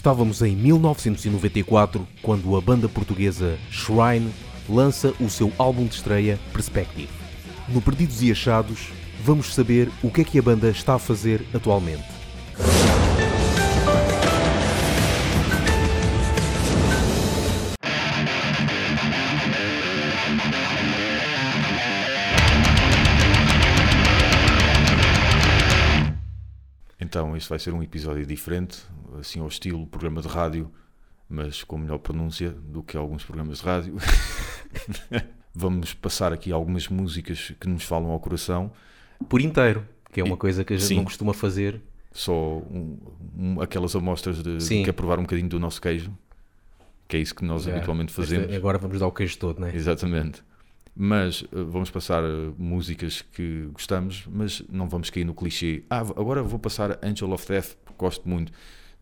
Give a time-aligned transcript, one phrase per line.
[0.00, 4.32] Estávamos em 1994 quando a banda portuguesa Shrine
[4.66, 7.10] lança o seu álbum de estreia Perspective.
[7.68, 8.88] No Perdidos e Achados,
[9.22, 12.19] vamos saber o que é que a banda está a fazer atualmente.
[27.10, 28.78] Então, este vai ser um episódio diferente,
[29.18, 30.70] assim ao estilo programa de rádio,
[31.28, 33.96] mas com melhor pronúncia do que alguns programas de rádio.
[35.52, 38.70] Vamos passar aqui algumas músicas que nos falam ao coração.
[39.28, 40.96] Por inteiro, que é uma coisa que a gente Sim.
[40.98, 41.80] não costuma fazer.
[42.12, 42.96] Só um-
[43.36, 44.78] um- aquelas amostras de, Sim.
[44.78, 46.16] de quer provar um bocadinho do nosso queijo,
[47.08, 47.72] que é isso que nós Já.
[47.74, 48.54] habitualmente Esta- fazemos.
[48.54, 49.74] Agora vamos dar o queijo todo, não é?
[49.74, 50.44] Exatamente.
[50.94, 55.84] Mas eh, vamos passar eh, músicas que gostamos, mas não vamos cair no clichê.
[55.88, 58.52] Ah, agora vou passar Angel of Death, porque gosto muito.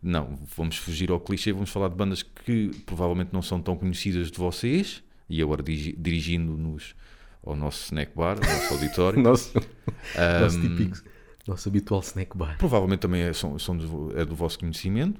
[0.01, 4.31] Não, vamos fugir ao clichê, vamos falar de bandas que provavelmente não são tão conhecidas
[4.31, 6.95] de vocês, e agora dirigindo-nos
[7.43, 9.19] ao nosso snack bar, ao nosso auditório.
[9.21, 9.57] Nosso,
[10.15, 10.97] Ahm, nosso típico,
[11.47, 12.57] nosso habitual snack bar.
[12.57, 15.19] Provavelmente também é, são, são do, é do vosso conhecimento,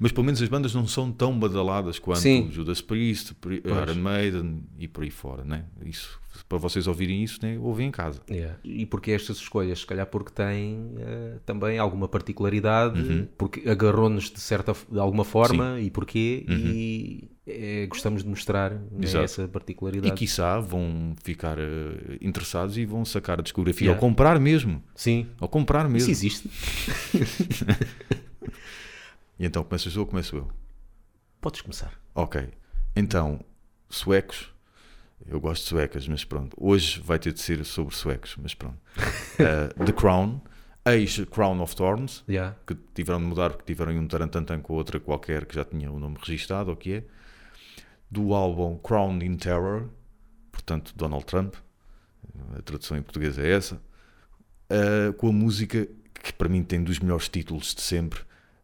[0.00, 2.48] mas pelo menos as bandas não são tão badaladas quanto Sim.
[2.50, 3.60] Judas Priest, Pois.
[3.64, 5.66] Iron Maiden e por aí fora, né?
[5.84, 7.58] Isso, para vocês ouvirem isso, né?
[7.60, 8.20] ouvem em casa.
[8.30, 8.56] Yeah.
[8.64, 9.80] E porque estas escolhas?
[9.80, 13.28] Se calhar porque têm eh, também alguma particularidade, Uhum.
[13.36, 18.80] porque agarrou-nos de certa de alguma forma e porquê, e eh, gostamos de mostrar né,
[18.92, 19.20] Uhum.
[19.22, 20.14] Essa E particularidade.
[20.14, 24.00] quiçá vão ficar eh, interessados e vão sacar a discografia, Yeah.
[24.02, 26.10] ou comprar mesmo, Sim, ou comprar isso mesmo.
[26.10, 26.48] existe.
[29.40, 30.50] E então começas tu ou começo eu?
[31.40, 31.98] Podes começar.
[32.14, 32.46] Ok,
[32.94, 33.42] então,
[33.88, 34.52] suecos,
[35.26, 38.78] eu gosto de suecas, mas pronto, hoje vai ter de ser sobre suecos, mas pronto.
[39.40, 40.42] Eh, The Crown,
[40.84, 42.54] ex-Crown of Thorns, Yeah.
[42.66, 45.98] que tiveram de mudar porque tiveram um tarantantan com outra qualquer que já tinha o
[45.98, 47.04] nome registado, ou que é,
[48.10, 49.88] do álbum Crowned in Terror,
[50.52, 51.54] portanto Donald Trump,
[52.58, 53.80] a tradução em português é essa,
[54.68, 55.88] ah, com a música
[56.22, 58.20] que para mim tem dos melhores títulos de sempre,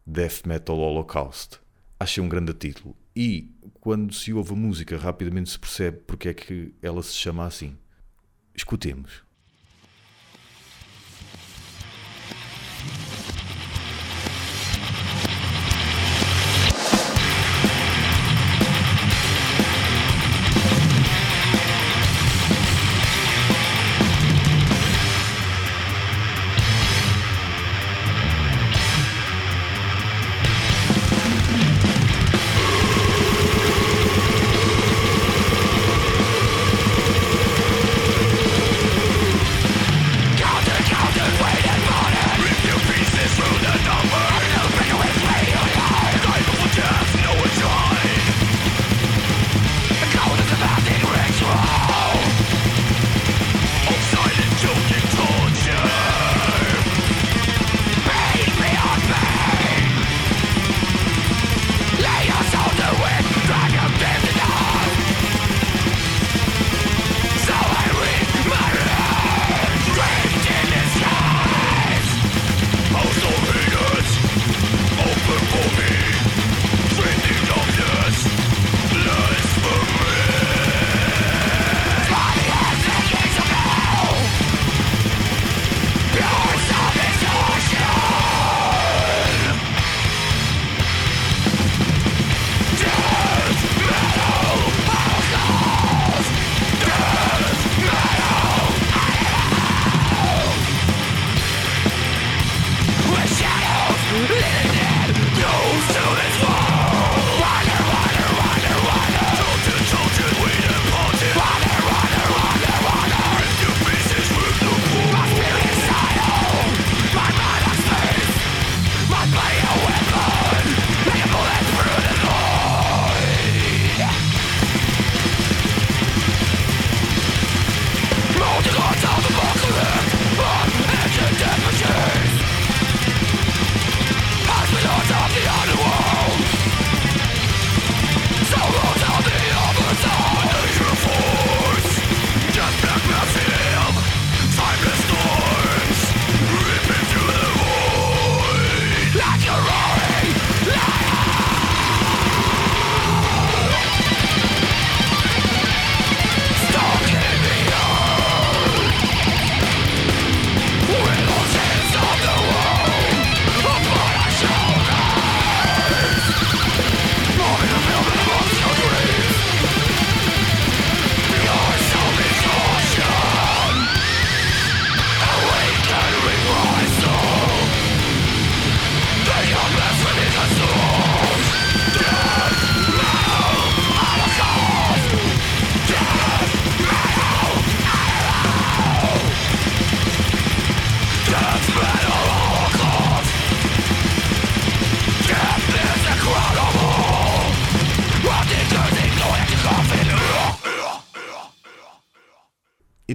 [0.09, 1.59] Death Metal Holocaust.
[1.99, 2.95] Achei um grande título.
[3.13, 3.51] E
[3.81, 7.77] quando se ouve a música, rapidamente se percebe porque é que ela se chama assim.
[8.55, 9.26] Escutemos.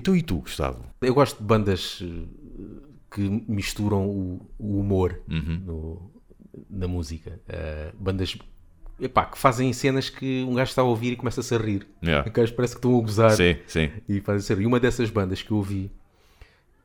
[0.02, 0.84] Então e tu, Gustavo?
[1.00, 2.26] Eu gosto de bandas eh,
[3.14, 6.10] que misturam o, o humor no-
[6.68, 7.40] na música.
[7.48, 8.36] Eh, bandas
[9.00, 11.86] epá, que fazem cenas que um gajo está a ouvir e começa-se a rir.
[12.02, 12.28] Yeah.
[12.28, 13.90] O gajo parece que estão a gozar Sim, sim.
[14.08, 14.62] e fazem-se a rir.
[14.62, 15.88] E uma dessas bandas que eu ouvi,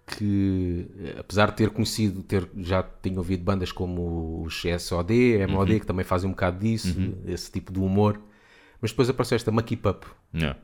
[0.05, 5.79] que eh, apesar de ter conhecido, ter, já tenho ouvido bandas como os SOD, MOD,
[5.79, 8.21] que também fazem um bocado disso, esse tipo de humor.
[8.79, 10.03] Mas depois apareceu esta Mucky Pup,
[10.33, 10.59] Yeah.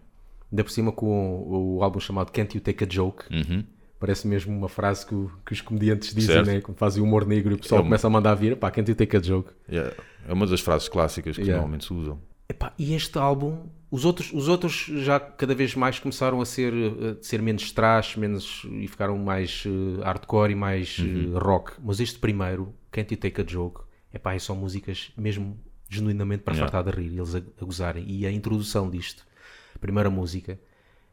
[0.54, 1.08] Ainda por cima com
[1.42, 3.24] o, o álbum chamado Can't You Take a Joke.
[3.34, 3.64] Uhum.
[4.00, 6.48] Parece mesmo uma frase que, o- que os comediantes dizem, Certo.
[6.48, 6.62] né?
[6.62, 8.56] Como fazem humor negro e o pessoal É um- começa a mandar vir.
[8.58, 9.52] Pá, can't you take a joke?
[9.70, 9.96] Yeah.
[10.28, 11.56] É uma das frases clássicas que Yeah.
[11.62, 12.20] normalmente se usam.
[12.48, 14.74] Epá, e este álbum, os outros, os outros
[15.04, 19.64] já cada vez mais começaram a ser, a ser menos trash, menos, e ficaram mais
[19.66, 21.72] eh, hardcore e mais eh, rock.
[21.82, 23.82] Mas este primeiro, Can't You Take a Joke,
[24.14, 25.58] epá, é só músicas mesmo
[25.90, 26.70] genuinamente para Yeah.
[26.72, 28.04] fartar de rir, eles a, a gozarem.
[28.08, 29.26] E a introdução disto,
[29.84, 30.58] primeira música,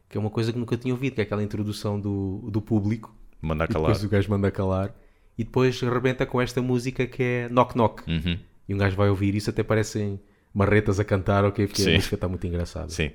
[0.09, 3.13] que é uma coisa que nunca tinha ouvido, que é aquela introdução do, do público,
[3.41, 3.87] Mandar e calar.
[3.91, 4.95] depois o gajo manda calar
[5.37, 8.37] e depois rebenta com esta música que é Knock Knock Uhum.
[8.69, 10.19] e um gajo vai ouvir isso até parecem
[10.53, 11.91] marretas a cantar ok porque Sim.
[11.91, 13.11] a música está muito engraçada Sim.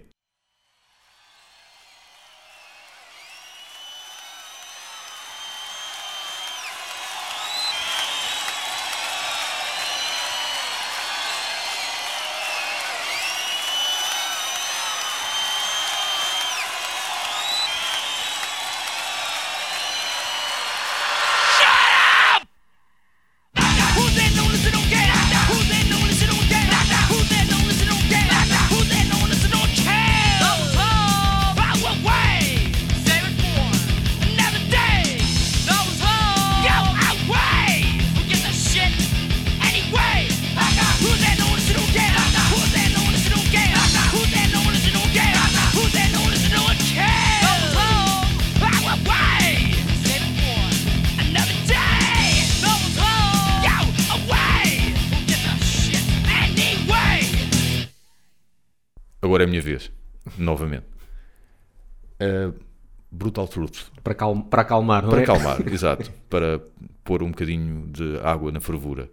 [63.45, 63.91] Brutal Truth.
[64.03, 65.23] para, calm, para acalmar não Para é?
[65.25, 66.11] acalmar, exato.
[66.31, 66.61] Para
[67.05, 69.11] pôr um bocadinho de água na fervura.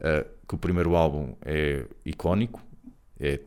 [0.00, 2.60] Uh, que o primeiro álbum é icónico.
[3.18, 3.40] É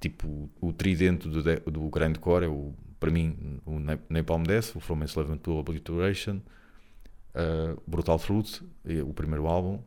[0.00, 2.44] tipo o tridente do, de- do grindcore.
[2.44, 6.40] É o, para mim o Na- Napalm Death, o From Enslavement to Obliteration.
[7.34, 9.80] uh, Brutal Truth, é o primeiro álbum.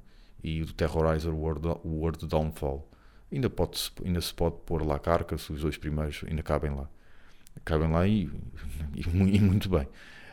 [0.43, 2.87] E o Terrorizer World, World Downfall.
[3.31, 6.87] Ainda, pode, ainda se pode pôr lá Carcass, os dois primeiros ainda cabem lá.
[7.63, 8.29] Cabem lá e,
[8.95, 9.01] e
[9.35, 9.83] e muito bem.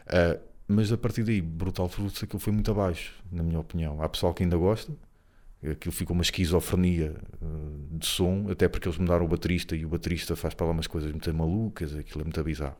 [0.06, 4.02] Uh, mas a partir daí, Brutal Truth, aquilo foi muito abaixo, na minha opinião.
[4.02, 4.92] Há pessoal que ainda gosta,
[5.70, 9.88] aquilo ficou uma esquizofrenia uh, de som, até porque eles mudaram o baterista e o
[9.88, 12.76] baterista faz para lá umas coisas muito malucas, aquilo é muito bizarro.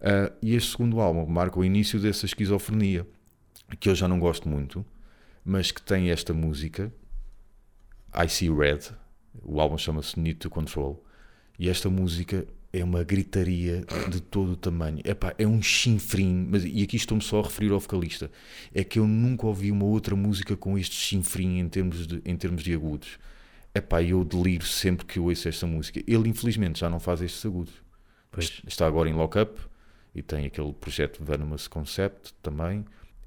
[0.00, 3.06] Uh, e este segundo álbum marca o início dessa esquizofrenia,
[3.78, 4.84] que eu já não gosto muito,
[5.44, 6.92] mas que tem esta música,
[8.14, 8.92] I See Red,
[9.42, 11.02] o álbum chama-se Need to Control,
[11.58, 15.00] e esta música é uma gritaria de todo o tamanho.
[15.04, 18.30] Epá, é um chinfrim, mas, e aqui estou-me só a referir ao vocalista.
[18.72, 22.36] É que eu nunca ouvi uma outra música com este chinfrim em termos de, em
[22.36, 23.18] termos de agudos.
[23.74, 26.00] Epá, eu deliro sempre que ouço esta música.
[26.06, 27.74] Ele, infelizmente, já não faz estes agudos.
[28.30, 28.62] Pois.
[28.66, 29.60] Está agora em Lockup
[30.14, 32.84] e tem aquele projeto Venomous Concept também.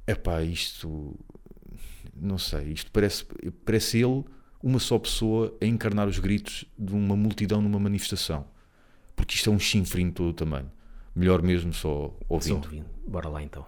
[0.07, 1.17] Epá, isto...
[2.15, 3.25] Não sei, isto parece,
[3.65, 4.23] parece ele
[4.61, 8.45] uma só pessoa a encarnar os gritos de uma multidão numa manifestação.
[9.15, 10.69] Porque isto é um chinfrim de todo o tamanho.
[11.15, 12.65] Melhor mesmo só Só ouvindo.
[12.65, 12.85] ouvindo.
[13.07, 13.65] bora lá então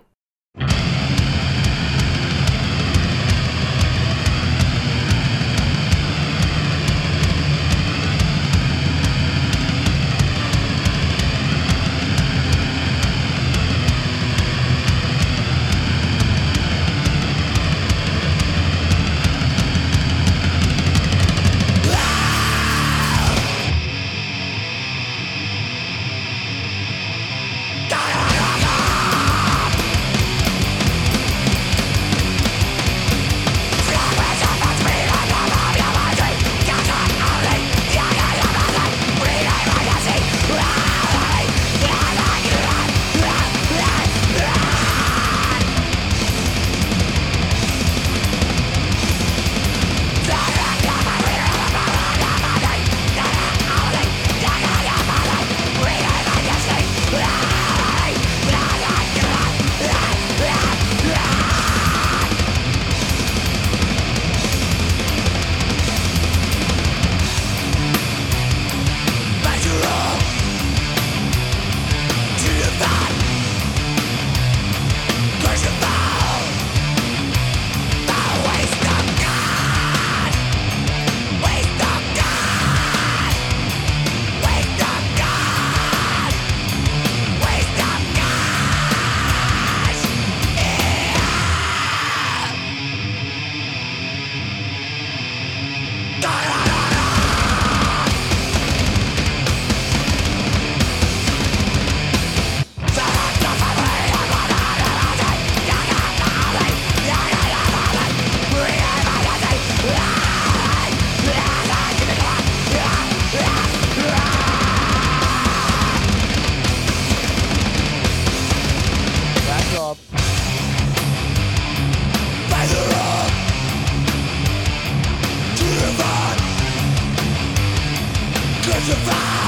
[128.86, 129.45] survive.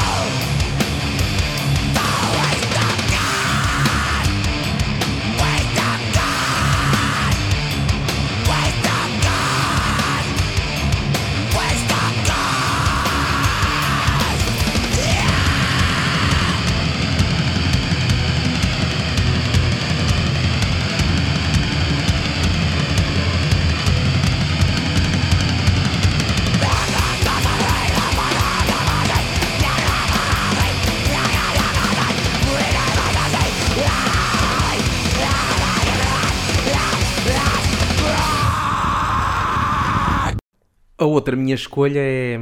[41.17, 42.39] Outra minha escolha é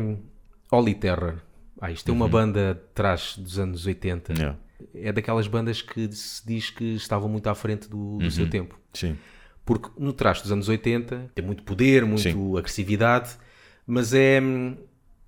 [0.71, 1.35] Holy Terror.
[1.79, 4.33] Ah, isto é uma banda de trás dos anos 80.
[4.33, 4.57] Yeah.
[4.93, 8.79] É daquelas bandas que se diz que estavam muito à frente do, do seu tempo.
[8.93, 9.17] Sim.
[9.65, 12.57] Porque no traste dos anos 80 tem muito poder, muito Sim.
[12.57, 13.35] agressividade,
[13.85, 14.39] mas é,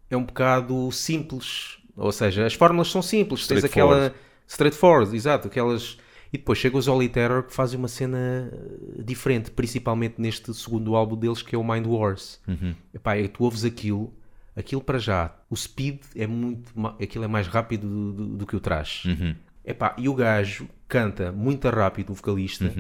[0.10, 1.80] é um bocado simples.
[1.96, 3.48] Ou seja, as fórmulas são simples.
[3.48, 4.13] Tens aquela
[4.48, 5.98] straightforward, exato, aquelas.
[6.32, 10.96] E depois chega os Holy Terror que fazem uma cena eh, diferente, principalmente neste segundo
[10.96, 12.42] álbum deles que é o Mind Wars.
[12.48, 12.74] Uhum.
[12.94, 14.14] Epá, tu ouves aquilo,
[14.56, 18.56] aquilo para já, o speed é muito, aquilo é mais rápido do, do- do que
[18.56, 19.06] o trash.
[19.06, 19.36] Uhum.
[19.66, 22.74] Epá, e o gajo canta muito rápido, o vocalista,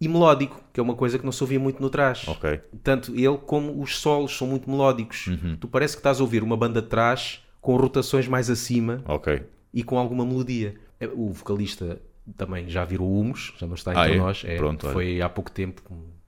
[0.00, 2.26] e melódico, que é uma coisa que não se ouvia muito no trash.
[2.28, 2.60] Ok.
[2.82, 5.28] Tanto ele como os solos são muito melódicos.
[5.28, 5.56] Uhum.
[5.56, 9.42] Tu parece que estás a ouvir uma banda de trash com rotações mais acima Ok.
[9.72, 10.74] e com alguma melodia.
[11.00, 12.00] É, O vocalista
[12.36, 14.18] também já virou humus, já não está Ah, entre é?
[14.18, 14.42] nós.
[14.44, 15.82] É, Pronto, foi há pouco tempo,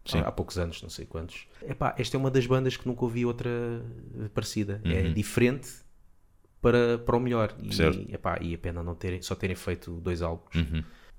[0.04, 0.18] Sim.
[0.20, 1.46] há, poucos anos, não sei quantos.
[1.62, 3.50] Epá, esta é uma das bandas que nunca ouvi outra
[4.34, 4.80] parecida.
[4.84, 5.68] É diferente
[6.60, 7.54] para, para o melhor.
[7.60, 7.72] E, Uhum.
[7.72, 7.98] Certo.
[7.98, 8.06] Uhum.
[8.10, 10.54] epá, e a pena não terem, só terem feito dois álbuns.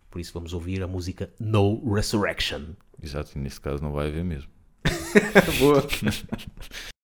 [0.09, 2.61] Por isso vamos ouvir a música No Resurrection.
[3.01, 4.49] Exato, e neste caso não vai haver mesmo.
[5.59, 5.83] Boa.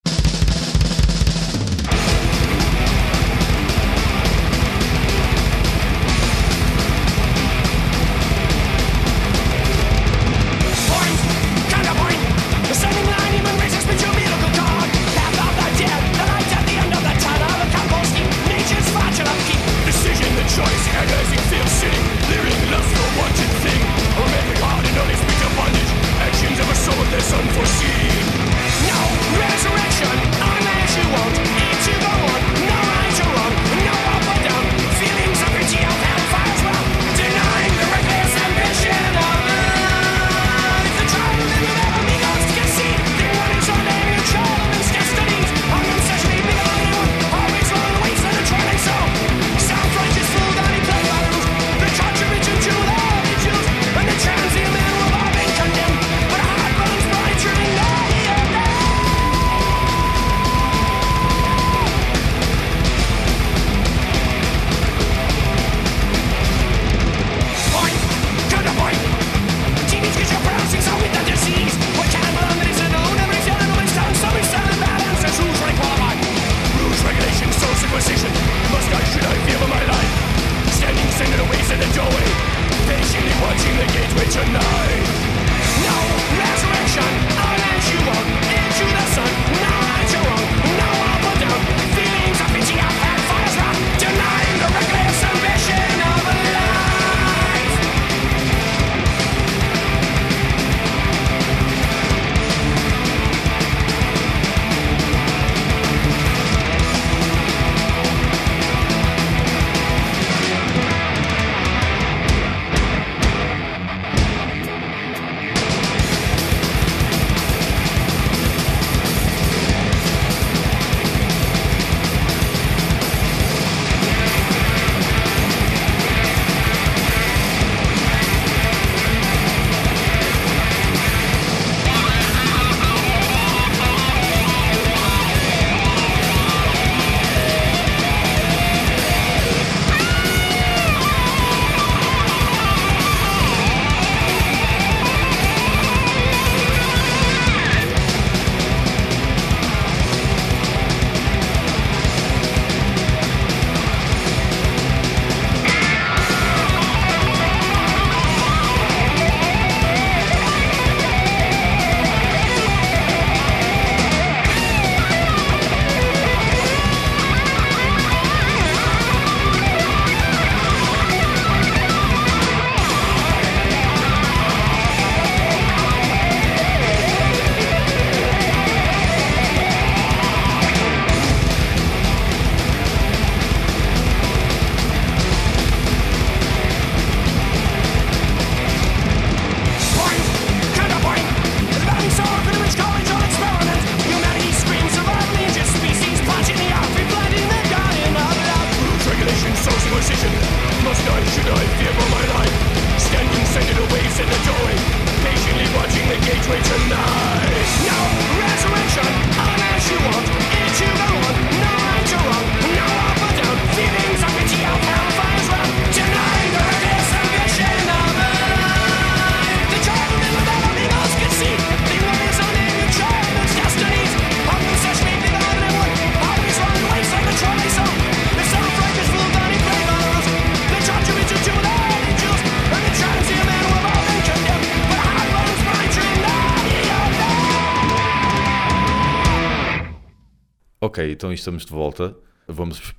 [241.24, 242.14] então estamos de volta.
[242.46, 242.94] Vamos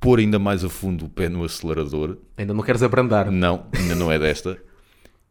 [0.00, 2.18] pôr ainda mais a fundo o pé no acelerador.
[2.36, 3.30] Ainda não queres abrandar.
[3.30, 4.60] Não, ainda não é desta.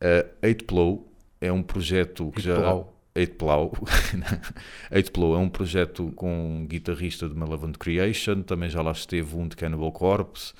[0.02, 2.56] Uh, Eight Plow é um projeto que já.
[2.56, 2.98] Plow.
[3.14, 3.74] Eight Plow.
[4.90, 9.36] Eight Plow é um projeto com um guitarrista de Malevolent Creation, também já lá esteve
[9.36, 10.54] um de Cannibal Corpse,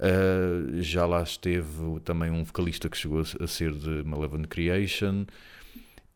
[0.00, 5.24] uh, já lá esteve também um vocalista que chegou a a ser de Malevolent Creation,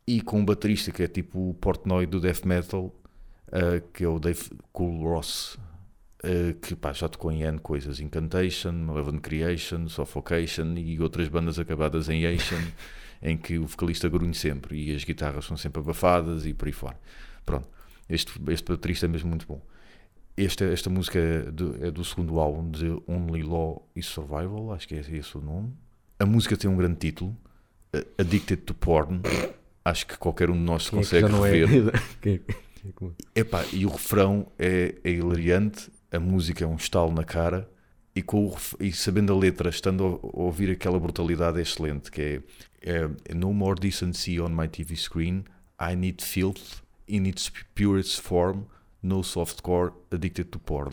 [0.07, 2.94] e com um baterista que é tipo o Portnoy do death metal,
[3.49, 5.55] uh, que é o Dave Cool Ross,
[6.25, 11.59] uh, que pá, já tocou em N coisas, Incantation, Malevolent Creation, Suffocation e outras bandas
[11.59, 12.63] acabadas em Asian,
[13.23, 16.73] em que o vocalista grunhe sempre e as guitarras são sempre abafadas e por aí
[16.73, 16.99] fora.
[17.45, 17.67] Pronto,
[18.09, 19.61] este, este baterista é mesmo muito bom.
[20.37, 24.87] Esta, esta música é do, é do segundo álbum de Only Law is Survival, acho
[24.87, 25.73] que é esse o nome.
[26.21, 27.37] A música tem um grande título,
[28.19, 29.21] Addicted to Porn.
[29.85, 31.67] Acho que qualquer um de nós se Quem é consegue é?
[31.67, 31.93] rever.
[32.25, 32.41] É
[32.88, 37.24] é que- Epá, e o refrão é, é hilariante, a música é um estalo na
[37.24, 37.68] cara
[38.14, 42.42] e, com o e sabendo a letra, estando a, ouvir aquela brutalidade é excelente, que
[42.83, 45.44] é, é No more decency on my TV screen,
[45.81, 48.62] I need filth in its purest form,
[49.03, 50.90] no softcore addicted to porn.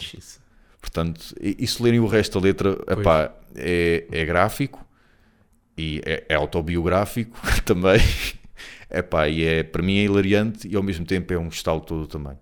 [0.79, 4.85] Portanto, e, e se lerem o resto da letra, epá, é, é gráfico
[5.77, 7.99] e é, é autobiográfico também.
[8.89, 12.07] Epá, e é, para mim é hilariante e ao mesmo tempo é um estalo todo
[12.07, 12.37] também.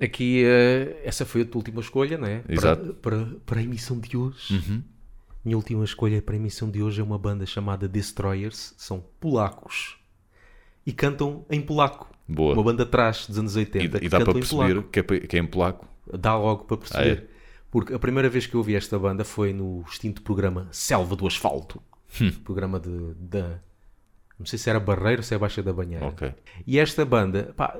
[0.00, 2.42] Aqui, eh, essa foi a tua última escolha, não é?
[2.48, 2.94] Exato.
[2.94, 4.82] Para, para, para a emissão de hoje.
[5.44, 8.74] Minha última escolha para a emissão de hoje é uma banda chamada Destroyers.
[8.76, 9.96] São polacos.
[10.86, 12.10] E cantam em polaco.
[12.28, 12.54] Boa.
[12.54, 15.36] Uma banda trash dos anos E, 80 e que dá para perceber que é, que
[15.36, 15.88] é em polaco.
[16.12, 17.18] Dá logo para perceber.
[17.18, 17.38] Ah, é?
[17.70, 21.26] Porque a primeira vez que eu ouvi esta banda foi no extinto programa Selva do
[21.26, 21.82] Asfalto.
[22.20, 22.30] Hum.
[22.44, 23.58] Programa de, da.
[24.38, 26.06] Não sei se era Barreiro ou se é Baixa da Banheira.
[26.06, 26.32] Ok.
[26.66, 27.78] E esta banda, pá,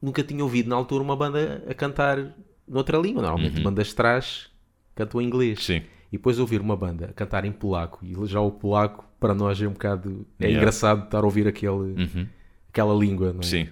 [0.00, 2.34] nunca tinha ouvido na altura uma banda a cantar
[2.66, 3.22] noutra língua.
[3.22, 4.50] Normalmente bandas trash
[4.94, 5.58] cantam em inglês.
[5.58, 5.64] Uhum.
[5.64, 5.82] Sim.
[6.10, 7.98] E depois ouvir uma banda a cantar em polaco.
[8.04, 10.26] E já o polaco, para nós, é um bocado.
[10.38, 10.58] É Yeah.
[10.58, 12.26] engraçado estar a ouvir aquele, Uhum.
[12.70, 13.44] aquela língua, não é?
[13.44, 13.68] Sim.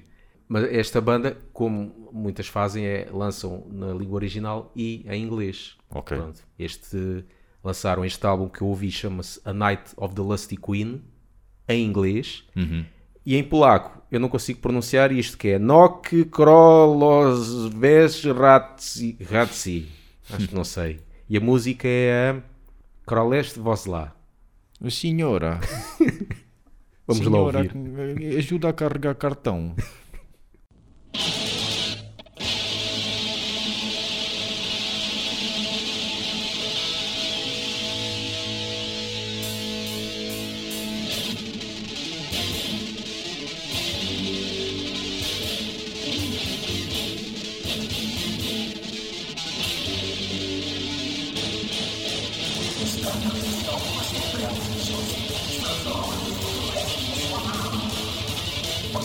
[0.49, 5.77] Mas esta banda, como muitas fazem, é lançam na língua original e em inglês.
[5.91, 6.17] Ok.
[6.17, 6.41] Pronto.
[6.59, 7.25] Este
[7.65, 11.03] lançaram este álbum que eu ouvi chama-se A Night of the Lusty Queen
[11.69, 12.85] em inglês Uhum.
[13.27, 14.01] E em polaco.
[14.11, 19.89] Eu não consigo pronunciar isto que é Nok Krolos Ves Ratsi, Ratsi.
[20.33, 21.01] Acho que não sei.
[21.29, 22.43] E a música é a
[23.05, 24.15] Krolest Vosla.
[24.89, 25.59] Senhora,
[27.07, 28.37] Vamos lá ouvir.
[28.37, 29.75] ajuda a carregar cartão.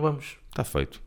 [0.00, 0.38] Acabamos.
[0.48, 1.02] Está feito.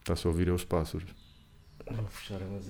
[0.00, 1.08] Está-se a ouvir aos pássaros.
[1.90, 2.66] Vou fechar a mas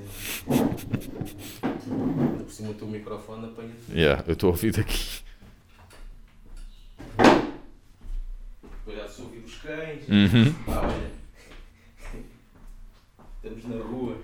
[2.43, 5.23] Por cima o teu microfone apanha Yeah, eu estou a ouvir daqui.
[8.85, 10.09] Cuidado se ouvir os cães.
[10.09, 10.55] Uhum.
[10.69, 11.14] Ah, olha.
[13.55, 14.17] написано Руэ.